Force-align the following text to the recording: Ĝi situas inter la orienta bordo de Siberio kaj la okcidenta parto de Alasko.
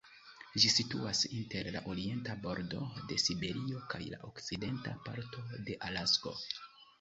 Ĝi 0.61 0.69
situas 0.75 1.19
inter 1.39 1.67
la 1.75 1.83
orienta 1.91 2.35
bordo 2.45 2.79
de 3.11 3.19
Siberio 3.25 3.83
kaj 3.93 4.01
la 4.15 4.21
okcidenta 4.31 4.95
parto 5.11 5.47
de 5.69 5.79
Alasko. 5.91 6.35